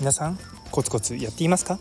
[0.00, 0.38] 皆さん
[0.70, 1.78] コツコツやっていますか？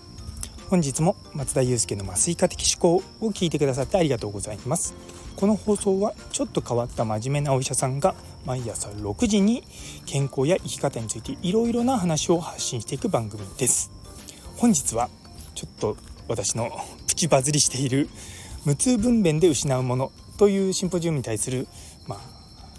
[0.69, 4.93] 本日も松田祐介の麻酔科的思考を聞いてくださってありがとうございます。
[5.37, 9.63] この放送はちょっと変わった真面目なお医者さんが毎朝6時に
[10.05, 13.89] 健康や生き方についていろいろな話を発信していく番組です。
[14.57, 15.09] 本日は
[15.55, 15.95] ちょっと
[16.27, 16.69] 私の
[17.07, 18.09] プチバズりしている
[18.65, 21.69] 無痛分娩で失うものというシンポジウムに対する
[22.05, 22.19] まあ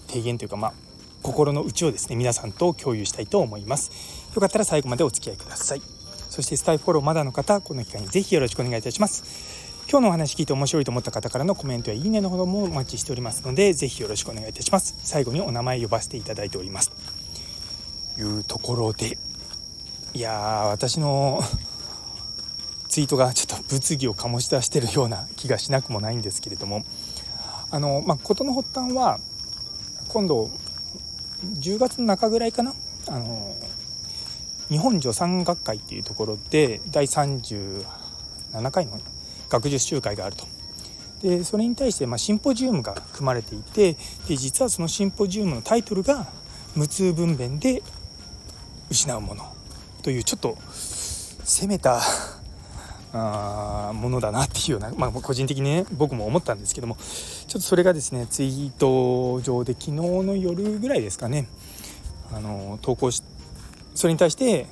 [0.06, 0.74] 提言というかまあ
[1.22, 3.90] 心の内をですね皆さんと共有したいと思います。
[4.34, 5.82] よかったら最後までお付き合いください。
[6.30, 9.70] そしてスタイフフォローまだの方この機会にぜひよろしくお願いいたします。
[9.90, 14.96] 今日のお話聞いて面白いと思った方からのコメントやいいねのほどもお待ちしておりますのでぜひよろしくお願いいたします。
[15.02, 16.92] 最後にお名前呼ばせていただいております。
[18.14, 19.18] というところで
[20.14, 21.42] いやー私の
[22.88, 26.84] ツイートがちょっと物議を醸し出してるような気がしなくもないんですけれども。
[27.72, 29.20] あのまあ事の発端は
[30.08, 30.50] 今度
[31.44, 32.74] 10月の中ぐらいかな
[33.08, 33.56] あの
[34.68, 37.84] 日本助産学会っていうところで第37
[38.70, 39.00] 回の
[39.48, 40.46] 学術集会があると。
[41.22, 43.96] でそれに対してまシンポジウムが組まれていて
[44.26, 46.28] で実はそのシンポジウムのタイトルが
[46.74, 47.82] 「無痛分娩で
[48.90, 49.52] 失うもの」
[50.02, 50.56] というちょっと
[51.44, 52.00] 攻めた
[53.12, 61.48] あものだなっていうような、まあ、個人的にね僕も思ったんですけどもちょっとそれがですねツイート上で昨日の夜ぐらいですかね
[62.32, 63.22] あの投稿し
[63.94, 64.66] それに対して、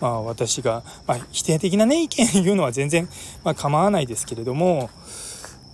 [0.00, 3.08] まあ、私が、まあ、否定的な、ね、意見言うのは全然、
[3.42, 4.90] まあ、構わないですけれども、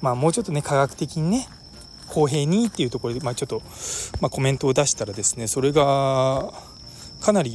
[0.01, 1.47] まあ、もうちょっとね科学的にね
[2.09, 3.63] 公平にっていうところで、まあ、ちょっと、
[4.21, 6.53] まあ、コメントを出したらですねそれが
[7.21, 7.55] かなり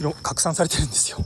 [0.00, 1.18] 広拡散されてるんですよ。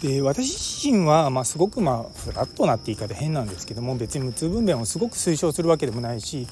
[0.00, 6.48] で私自身は、まあ、すごくまあフラットなって言い方変なんですけども別に無痛分娩をすごく推奨するわけでもないし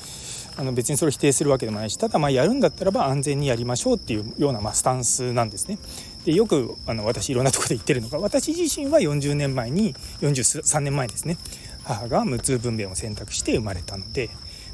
[0.56, 5.78] あの別にそれを否定するわけでもないしただまあやるんだったらば安全にやりましょうっていうようなまあスタンスなんですね。
[6.24, 11.38] でよくあの私いろんなとこで言ってるのが私自身は40年前に43年前ですね
[11.82, 14.28] 母が無痛分娩を選択して生まれたので、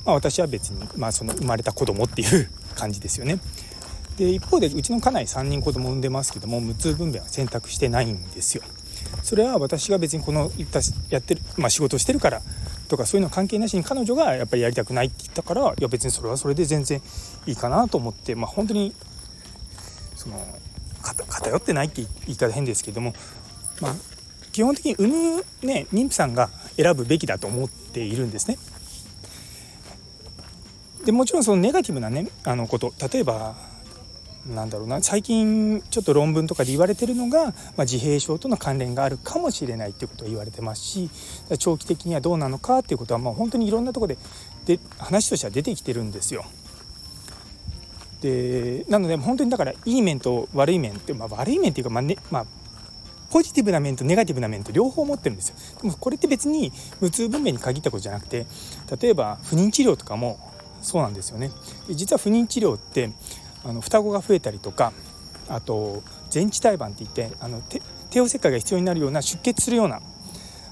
[0.05, 3.39] まあ、私は別に、まあ、その生まれた子供っていう感じですよね。
[4.17, 8.63] で一方でうちの家内3人子供産んでますけども無痛分娩は選択してないんですよ。
[9.23, 12.43] それは私が別にこの言ったやってる、まあ、仕事してるから
[12.89, 17.03] とかそういうの関係なしに彼女がやっぱりやりたくないって言ったからいや別にそれはそれで全然
[17.47, 18.95] いいかなと思ってまあ本当に
[20.15, 20.37] その
[21.03, 23.15] 偏ってないって言い方変ですけども、
[23.81, 23.95] まあ、
[24.53, 28.59] 基本的に産む、ね、妊婦さんが選ぶべきだと思っているんですね。
[31.05, 33.55] でもちろんそのネガティブなねあのこと例えば
[34.55, 41.11] なんだろうな最近ちょっと論文とかで言われてるのが、まあ、自閉症との関連があるかもしれないっていうことは言われてますし
[41.59, 44.17] 長期的にはどうなのかっていうことはまあ本当にいろんなとこで
[44.67, 46.45] で話としては出てきてるんですよ。
[48.21, 52.47] でなので本当にだからいい面と悪い面って、まあ、悪い面っていうか、まあねまあ、
[53.31, 55.57] ポジティブな面とネガティブな面と両方持ってるんですよ。
[55.83, 58.47] でもこれって別に無痛分娩に限ったことじゃなくて
[59.01, 60.39] 例えば不妊治療とかも
[60.83, 61.51] そうなんですよね。
[61.91, 63.11] 実は不妊治療って
[63.67, 64.93] あの双子が増えたりとか
[65.49, 67.61] あと全治胎盤っていってあの
[68.11, 70.01] 帝王切開が必要になるような出血するような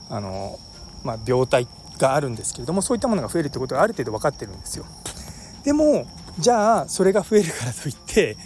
[0.09, 0.59] あの、
[1.03, 1.67] まあ、病態
[1.99, 4.87] があるんですけれどもそういったものが増えるってことがある程度分かってるんですよ。
[5.65, 6.07] でも
[6.39, 8.37] じゃあそれが増えるからといって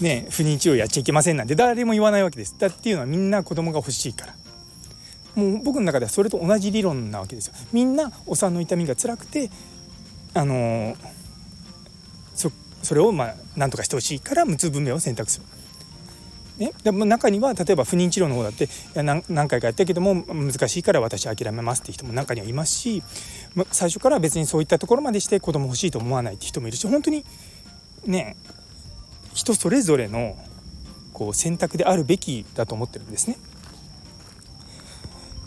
[0.00, 2.56] ね不妊治療やっちゃいけませんなんて誰も言わないわけです。
[2.58, 4.34] だっていうのはみんな子供が欲しいから。
[5.34, 7.54] もう僕の中ではそれと同じ理論なわけですよ。
[7.72, 9.50] みんなお産の痛みが辛くて
[10.32, 10.96] あの
[12.34, 12.50] そ
[12.86, 15.46] それをまあ何とかしてほしいから無痛分娩を選択する。
[16.58, 23.02] ね、でも中には例えば不妊治療の方だっていや何回かやったけども難しいから私諦めますって人も中にはいますし
[23.72, 27.26] 最初から別にそういったところまでして子供欲しいと思わないって人もいるし本当に
[28.06, 28.36] ね
[29.34, 30.34] 人それぞれの
[31.12, 33.36] こう選択であるべきだと思ってるんですね。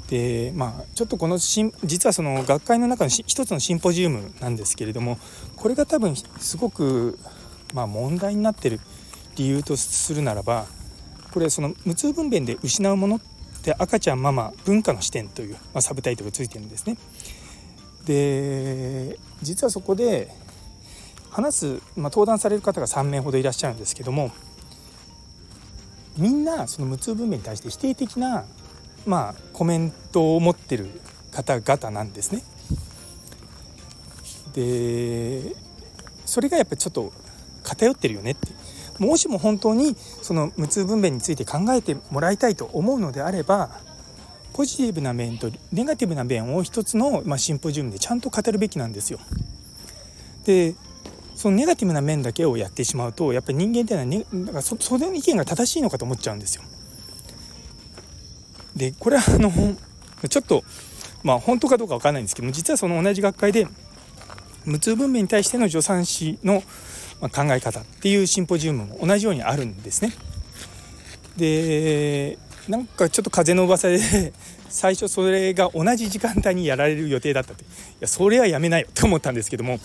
[0.09, 5.19] でまあちょっとこの実はその学会の中の一つのシンポジウムなんですけれども
[5.55, 7.19] これが多分すごく、
[7.73, 8.79] まあ、問題になってる
[9.35, 10.65] 理由とするならば
[11.31, 13.19] これその無痛分娩で失うものっ
[13.61, 16.97] て赤ちゃんママ文化の視点という、まあ、サブタイトルついてるんですね。
[18.05, 20.33] で実はそこで
[21.29, 21.65] 話す、
[21.95, 24.31] まあ、登壇される方が3名ほどいらっしゃるんですけども
[26.17, 28.45] みんなその無痛分娩に対して否定的な
[29.05, 30.87] まあ、コメントを持ってる
[31.31, 32.43] 方々なんですね。
[34.53, 35.55] で
[36.25, 37.13] それがやっぱりちょっと
[37.63, 38.47] 偏ってるよねって
[38.97, 43.79] もしも本当にその無痛分娩について考えてもらいたいと思うのであれば
[44.53, 49.19] ポジティブな面とネガティブな面を一つの、まあ、シンポジウムでちゃんと語るべきなんですよ。
[50.43, 50.75] で
[51.35, 56.63] そのネガティブな面だけをやってしまうとやっぱり人間っていうのは、ね、だかそその意見が正しいのかと思っちゃうんですよ。
[58.75, 59.51] でこれはあの
[60.29, 60.63] ちょっと
[61.23, 63.67] まあ本当かどうか分かんないんですけども実はその同じ学会で
[64.65, 66.61] 無痛分娩に対しての助産師の
[67.21, 70.13] 考え方っていうシンポジウムも同じようにあるんですね。
[71.37, 72.37] で
[72.67, 74.33] なんかちょっと風の噂で
[74.69, 77.67] 最初それが同じ時間帯にやられる予定だったってい
[78.01, 79.79] やそれはやめなよって思ったんですけども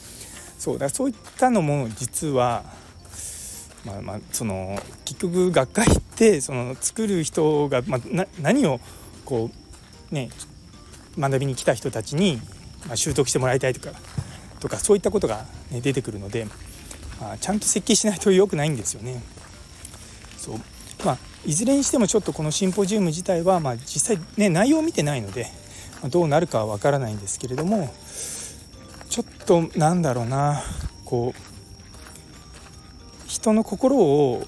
[0.59, 2.65] そうだそういったのも実は
[3.85, 8.81] まあまあその結局学会ってその作る人が、まあ、何を
[9.25, 9.51] こ
[10.11, 10.31] うね
[11.19, 12.41] 学びに来た人たちに、
[12.87, 13.97] まあ、習得してもらいたいとか
[14.61, 16.47] とかそういったことが、ね、出てくるので、
[17.21, 19.23] まあ、ちゃんと設計しないと良くないんですよね。
[20.39, 20.61] そう
[21.05, 25.47] まあ、いずれにしてもちょっとこのシンポジウム自体は、まあ、実際ね内容を見てないので、
[26.01, 27.93] まあ、どうなるかはわからないんですけれども
[29.11, 30.63] ちょっとなんだろうな
[31.05, 31.54] こう
[33.45, 34.43] 人の心を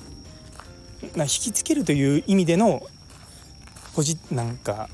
[1.02, 2.80] 引きつけるという意味での
[3.94, 4.88] ポジなんか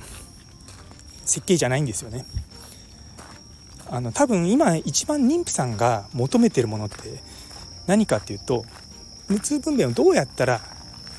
[1.25, 2.27] 設計じゃないんですよね。
[3.89, 7.23] あの多分今一番妊婦さんが求めてるものって
[7.87, 8.65] 何かっていうと
[9.29, 10.63] 無痛分娩をどうやったら、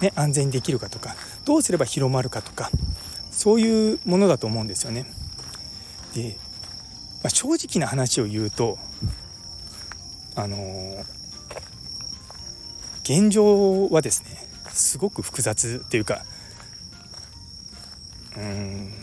[0.02, 1.16] ね、安全にできるかとか
[1.46, 2.70] どうすれば広まるかとか
[3.32, 5.06] そういうものだと思うんですよね。
[6.16, 6.36] で、
[7.24, 8.78] まあ、正直な話を言うと
[10.36, 11.23] あのー、
[13.04, 16.24] 現状はですねすごく複雑っていうか
[18.38, 18.94] うん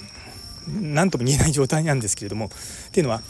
[0.92, 3.20] 何とも言えない状態なんですけれどもっていうのは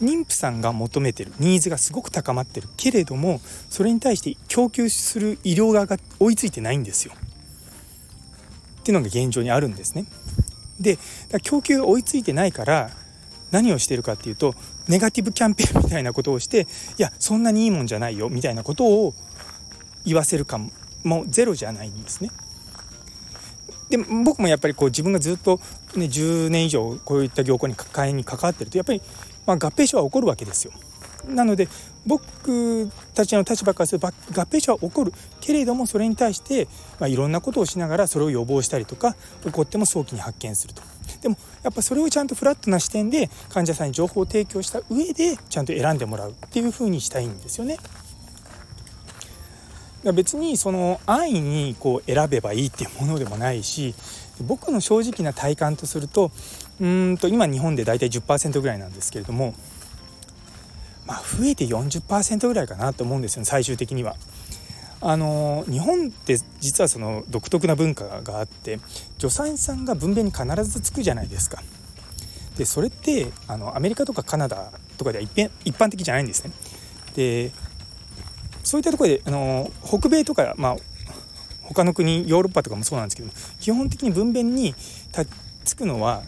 [0.00, 3.40] 妊婦さんが求めてるニーズがすごく高まってるけれども
[3.70, 7.14] それに対して供給する医療側が追いついてないんですよ。
[8.80, 10.06] っていうのが現状にあるんですね。
[10.80, 10.98] で
[11.42, 12.90] 供給が追いついてないから
[13.52, 14.56] 何をしてるかっていうと
[14.88, 16.66] ネガティブキャンペーンみたいなことをして
[16.98, 19.14] いやそんなにいいもんじゃないよみたいなことを
[20.04, 20.58] 言わせるか
[21.04, 22.30] もゼロじゃないんですね。
[23.90, 25.60] で僕もやっぱりこう自分がずっと、
[25.96, 29.02] ね、10年以上こういった業界に抱えに関わってるとやっぱり、
[29.46, 30.72] まあ、合併症は起こるわけですよ。
[31.28, 31.68] なので
[32.06, 34.12] 僕たちの立場からすると合
[34.46, 36.66] 併症は起こるけれどもそれに対して、
[36.98, 39.14] まあ、いろんなことをしながらそれを予防したりとか
[39.44, 40.82] 起こっても早期に発見すると
[41.20, 47.76] でもやっぱそれをちゃんとフラットな視点で患者さんに情報を提供した上でちゃんと選んでもらうっていうふうにしたいんですよね。
[50.10, 53.94] 別にその安易にこう選べばいいっていうものでもないし
[54.40, 56.32] 僕の正直な体感とすると
[56.80, 59.54] うんと今日本で大体10%ぐらいなんですけれども
[61.06, 64.16] まあ増えて40%ぐらいかなと思うんですよね最終的には。
[65.04, 68.78] あの日本って実はその独特な文化があって
[69.18, 71.60] 助産師さんが分娩に必ずつくじゃないですか。
[72.56, 76.52] でそれってあのアメリカとかカナダとかでは一一般的じゃないんですね。
[77.16, 77.50] で
[78.62, 80.76] そういったところであの北米とか、まあ、
[81.62, 83.30] 他の国ヨーロッパとかもそうなんですけど
[83.60, 84.74] 基本的に分娩に
[85.64, 86.22] つくのは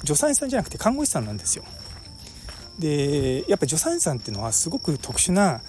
[0.00, 1.64] 助産師さんじゃなくて看護師さんなんですよ。
[2.78, 5.60] でやっぱ助産師さんっていうのはすごく特殊な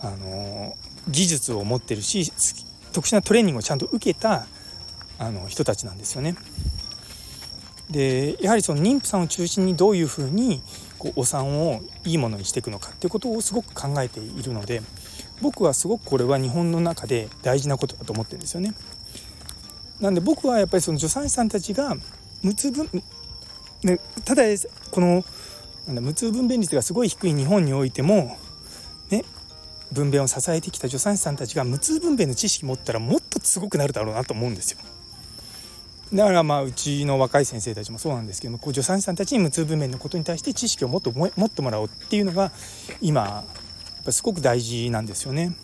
[0.00, 0.76] あの
[1.08, 2.32] 技術を持ってるし
[2.92, 4.46] 特殊なトレーニングをちゃんと受けた
[5.18, 6.36] あの人たちなんですよね。
[7.90, 10.62] でやはりその妊婦さんを中心にどういうふうに
[10.98, 14.82] こうお産をいいものにしていくのかっていうことをすごく考えているので
[15.40, 18.74] 僕はすごくこれは日本の中で大事なことだと思ってるんですよね。
[20.00, 21.96] なんで僕はやっぱりその助産師さんたちが
[22.42, 22.90] 無痛分、
[23.82, 24.42] ね、ただ
[24.90, 25.24] この
[25.86, 28.36] なんだ無痛分娩率がすごい低い日本においても、
[29.10, 29.24] ね、
[29.92, 34.78] 分娩を支えてきた助産師さんたちが無痛分娩の知識持ったらもっとすごくなるだろうなと思うんですよ。
[36.12, 42.52] だからまあうちの若い先生たちもそうなんですけどもこう助産師さんたちに無痛分娩のことに対して知識をもっと持ってもらおうっていうのが
[43.00, 43.44] 今
[44.04, 45.56] ぱすごく大事なんですよね。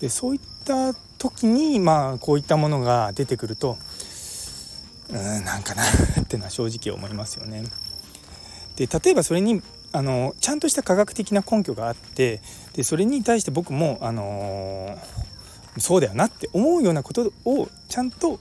[0.00, 3.78] でそういった時にまあこういったものが出てくると
[5.10, 5.84] うんなんかな
[6.20, 7.64] っていうのは正直思いますよね。
[8.76, 12.40] で例えばそれにあのちゃんとした科学的な根拠があって
[12.72, 18.40] でそれに対して僕も、あのー、そうだよなって思うようなことをちゃんと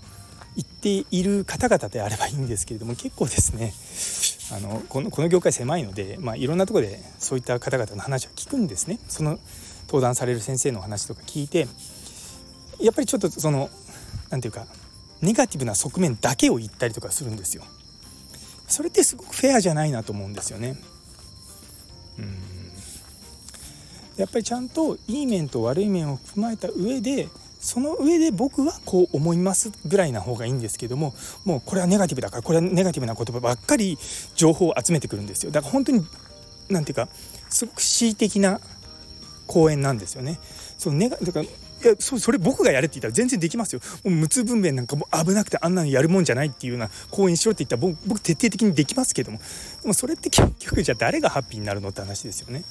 [0.56, 3.72] 言っている方々であればいいんですけれども結構ですね
[4.52, 9.40] あのこのこの業界狭いので、まあ、いろんなとこでそういった方々の話を聞くんですねその
[9.88, 11.68] 登壇される先生の話とか聞いて
[12.80, 13.70] やっぱりちょっとその
[14.30, 14.72] 何て言うか
[15.22, 17.64] ネガティブな側面だけを言ったりとかするんですよ。
[18.68, 20.76] それってすごくフェアじゃないなと思うんですよね。
[22.20, 22.54] うん
[24.18, 27.30] やっぱりちゃんといい面と悪い面を踏まえた上で
[27.64, 31.16] その上で僕はこう思いますぐらいな方がいいんですけども
[31.46, 33.98] もうこれはネガティブだからこれはネガティブな言葉ばっかり
[34.36, 36.06] 情報を集めてくるんですよだから本当に
[36.70, 37.08] 何ていうか
[37.50, 38.60] すごく恣意的な
[39.48, 40.40] 講演なんですよね。
[40.78, 41.48] そのネガだからい
[41.86, 43.82] やそれ僕がやれって言ったら全然できますよ。
[44.04, 49.40] もう無痛分娩なんかも危なくてあんなのやるもんじゃないっていうような講演しろって言ったら僕僕徹底的にできますけども
[49.82, 52.64] でもそれって結局じゃあ誰がハッピーになるのって話ですよね。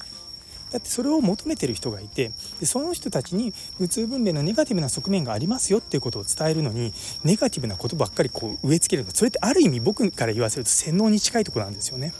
[0.73, 12.11] だってそれを求めてる人がいてでその人たちに無痛分娩のネガティブな側面がありますよっていうことを伝えるのにネガティブなことばっかりこう植え付けるのそれってある意味僕から言わせると洗脳に近いところなんですよね。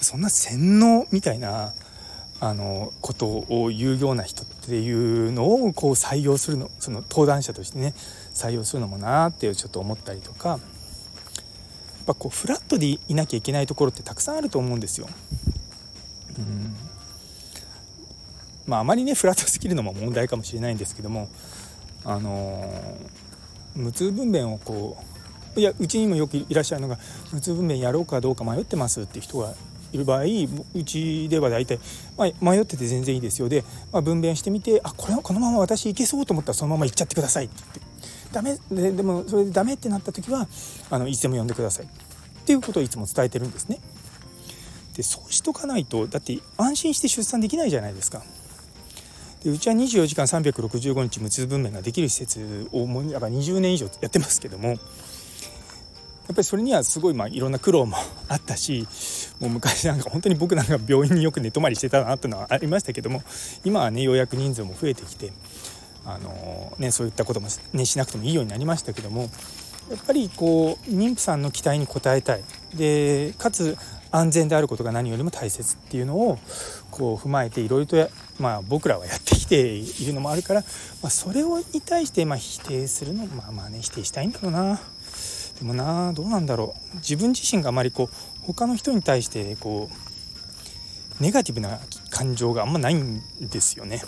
[0.00, 1.74] そんな洗脳みたいな
[2.40, 7.94] あのことを言うような人っていうのをこう採用するのその登壇者としてね
[8.34, 10.58] 採用するのもなーってちょっと思ったりとかやっ
[12.06, 15.08] ぱこうフラットでいなきゃいけないところってたくさんあると思うんですよ。
[16.38, 16.76] うん。
[18.66, 21.28] まああまりねフラットすぎるのも問題かもしれないんですけども
[22.04, 22.98] あの
[23.74, 24.96] 無痛分娩をこ
[25.56, 26.98] ういやうちにもよくいらっしゃるのが
[27.32, 29.54] 無痛分娩やろうかどうか迷ってますっていう人が
[29.92, 30.22] いる場合
[30.74, 31.78] うちでは大体、
[32.18, 33.48] まあ、迷ってて全然いいですよ。
[33.48, 37.86] で、まあ、分娩してみてあこれはこのまま私いけそうと思ったらそのまま行っちゃってくださいって言って。
[38.32, 40.46] ダメででもそれでダメってなった時は
[40.90, 41.88] あのいつでも呼んでくださいっ
[42.44, 43.80] ていうことをいつも伝えてるんですね。
[44.96, 48.22] でそうしとかないとだって安心して出産できないじゃないですか。
[49.44, 54.78] でうちは24時間365日無痛分娩ができる施設をもうやっぱ20年以上やってますけどもやっ
[56.34, 57.96] ぱりそれにはすごいまあいろんな苦労も
[58.28, 58.88] あったし
[59.38, 63.22] もう昔なんか本当に僕なんか病院によく寝泊まりしてたなっていうのはありましたけども
[63.64, 65.32] 今はねようやく人数も増えてきて
[66.04, 69.28] あの、ね、そういったことも、ね、しなくてもいいようになりましたけども
[69.90, 72.42] やっぱりこう妊婦さんの期待に応えたい
[72.74, 73.76] でかつ
[74.16, 76.38] 安全であることが何よりも大切っていうのを
[76.90, 77.96] こう踏まえていろいろと
[78.38, 80.60] まあ、僕らはやってきているのもあるから、
[81.02, 84.80] まあ、それをに対してま否定するのまあまあね否定したいんだろうな
[85.58, 91.78] でもなどうなんだろう自分自身があまりこう他の人に対してこうネガティブな
[92.10, 94.02] 感情があんまないんですよね。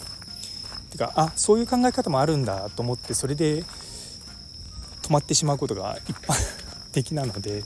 [0.90, 3.62] てかあそういう考え方もあるんだと思ってそれで
[5.02, 6.34] 止まってしまうことが一般
[6.92, 7.62] 的なので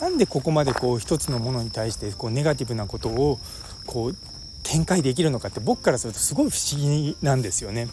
[0.00, 3.38] なんでここまでこう一つのものに対してこうネガティブなことを
[3.86, 4.16] こう
[4.62, 7.88] 展開できるのかって僕からするとすごい不思議なんですよね。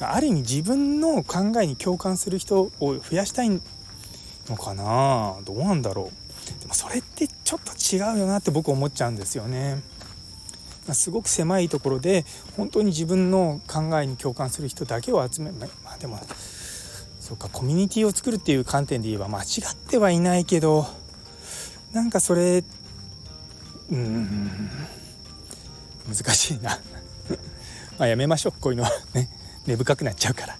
[0.00, 3.60] ある意味自分の考えに共感する人を増やしたいの
[4.56, 5.36] かな？
[5.44, 6.60] どうなんだろう？
[6.60, 9.82] でもそれってちょっと違うよなって僕思っちゃうんですよね。
[10.92, 12.24] すごく狭いところで
[12.56, 16.20] 本当に自分の考えに共感する人だけを集めまあでも
[17.26, 20.86] そうかコミュニティを作るっていう観点で言えば間違ってはいないけど
[21.92, 22.62] なんかそれ
[23.90, 24.70] うん
[26.06, 26.78] 難しいな
[27.98, 29.28] まやめましょうこういうのは ね
[29.66, 30.56] 根深くなっちゃうから。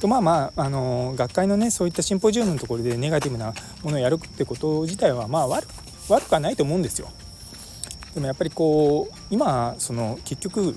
[0.00, 5.64] とまあまあ、あの学会のねそういったシンポジウムのところでネガティブなものをやるってこと自体はまあ悪
[6.08, 7.08] 悪くはないと思うんですよ。
[8.14, 10.76] でもやっぱりこう今その結局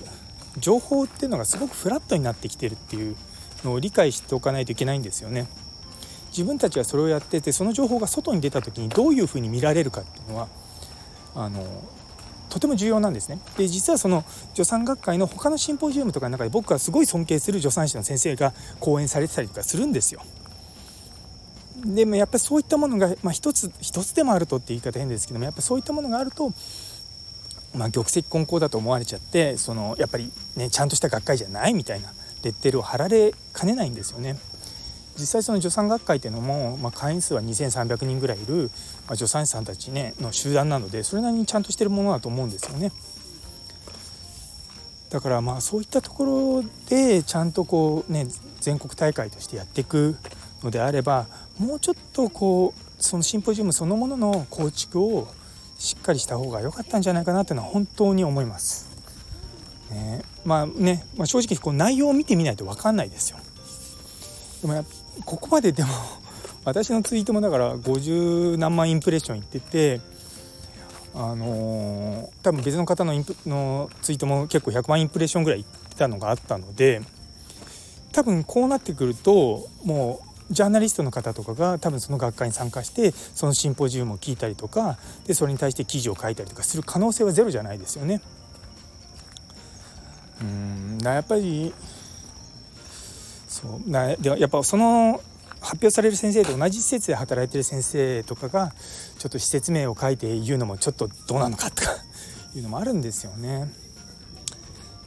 [0.59, 3.15] 情報っていうのがすごくフラットになってきてるっていう
[3.63, 5.47] のを理解しておかないといけないんですよね。
[6.29, 10.47] 自分たちがそれをやっててその情報が外に出た時にどういうふうに見られるかっていうのは
[11.35, 11.65] あの
[12.49, 13.39] とても重要なんですね。
[13.57, 14.23] で実はその
[14.53, 20.21] 助産学会の他のシンポジウムとかの中で僕がすごい尊敬する助産師の先生が講演されてたりとかするんですよ。
[21.85, 26.51] でもやっぱりそういったものが、まあ、一つ一つでもあるとって言い方変ですけどもやっぱそういったものがあると、
[27.75, 32.11] まあ、玉石混交だと思われちゃってそのやっぱりねちゃんとした学会じゃないみたいな
[32.43, 34.37] レッテルを貼られかねないんですよね。
[35.17, 38.69] 実際その助産学会っていうのも、まあ、会員数は2300人ぐらいいる、
[39.07, 42.91] まあ、助産師さんたち、ね、の集団なのでそれなりにちゃんとしてるものだと思うんですよね。
[45.09, 48.27] だからまあそういったところでちゃんとこうね
[48.59, 50.17] 全国大会としてやっていく
[50.63, 51.27] のであれば
[51.57, 55.27] もうちょっとこうそのシンポジウムそのものの構築を
[55.77, 58.86] しっかりした方が良かったんじゃないかなというのは本当に思います。
[59.91, 63.37] ね、まあね、まあ、正直こう内容を見てみないと分かんないですよ。
[64.61, 64.85] でも
[65.25, 65.89] ここまででも
[66.65, 70.01] 私のツイートもだから50何万インプレッションいってて
[71.13, 77.01] あのー、多分別の方のインプのツイートも結構100万インプレッションぐらいいってたのがあったので
[78.11, 88.21] 多分こうなってくるともうジャーナリストの方とかが多分その学会に参加してそのシンポジウムを聞いたりとかでそれに対して記事を書いたりとかする可能性はゼロじゃないですよね。
[90.41, 91.73] うんやっぱり
[93.47, 95.21] そうなでやっぱその
[95.59, 98.73] 発表される先生と同じ施設で働いてる先生とかが
[99.17, 101.91] ちょっと施設名を書いて言うのもちょっとどうなのかとか
[102.55, 103.71] いうのもあるんですよね。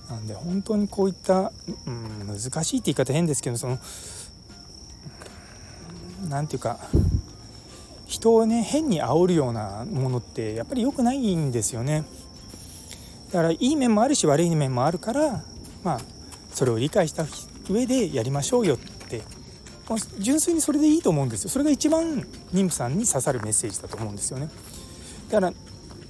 [0.08, 1.52] なんで本当にこういった、
[1.86, 3.78] うん、難しいって言い方変ですけどその
[6.28, 6.80] 何て言うか
[8.06, 12.04] 人をね変に煽るようなものってやっぱり良くないんですよね。
[13.32, 15.42] だからいい面もあるし悪い面もあるから
[15.82, 16.00] まあ
[16.52, 17.24] それを理解した
[17.68, 19.22] 上でやりましょうよって。
[20.18, 21.50] 純粋にそれでいいと思うんですよ。
[21.50, 24.48] それが一番妊婦さんに刺さるメッセージだと思うんですよね。
[25.28, 25.52] だから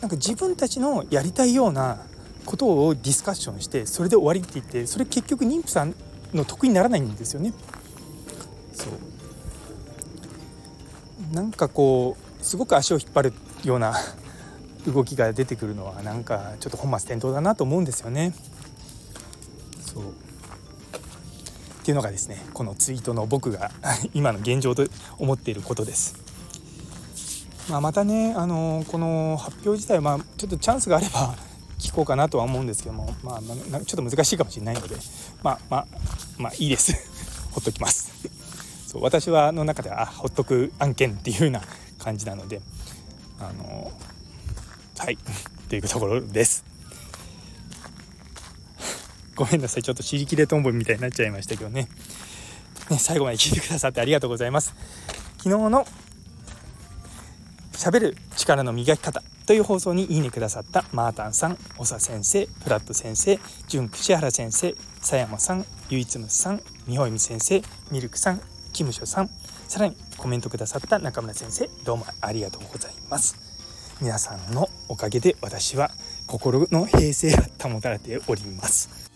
[0.03, 1.97] なんか自分たちのやりたいような
[2.45, 5.95] ことをディスカッションしてそれで終わりって言ってそれ結局妊婦さん
[6.35, 7.55] の得にならないんですよね。
[8.75, 8.93] そう。
[11.35, 13.33] なんかこうすごく足を引っ張る
[13.65, 13.95] ような
[14.87, 18.35] 動きが出てくるのはなんかちょっと本末転倒だなと思うんですよね。
[19.81, 20.05] そう。
[21.81, 23.71] っていうのがですねこのツイートの僕が
[24.15, 24.87] 今の現状と
[25.19, 26.31] 思っていることです。
[27.69, 31.37] まあ、またね、あのこの発表自体は、まあ、ちょっとチャンスがあれば
[31.79, 34.97] 聞こうかなとは思うんですけども、まあ、まあ、ちょっと難しいかもしれないので
[35.43, 35.87] まあまあ
[36.37, 36.93] まあいいです。
[37.53, 38.11] ほっときます。
[38.87, 41.63] そう私はの中ではあほっとく案件っていうような
[41.99, 42.61] 感じなので
[43.39, 43.93] あの
[45.01, 45.19] はい。
[45.71, 46.63] というところです。
[49.35, 49.83] ごめんなさい。
[49.83, 51.89] ちょっと尻切れトンボみたいになっちゃいましたけどね。
[52.91, 54.75] ね最後まで聞いてくださってありがとうございます。
[55.39, 55.87] 昨日の
[57.73, 63.39] 喋る力の磨き方という放送にいいねくださったマータンさん、長先生、プラット先生、
[63.69, 68.43] 純串原先生、佐山さん、ゆいつむさん、みほいみ先生、ミルクさん、
[68.75, 69.31] キムショさん、
[69.67, 73.50] さらにコメントくださった中村先生、どうもありがとうございます。
[74.01, 75.91] 皆さんのおかげで私は
[76.27, 79.11] 心の平静が保たれております。